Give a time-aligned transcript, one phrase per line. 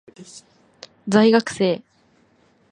[1.11, 1.83] 在学生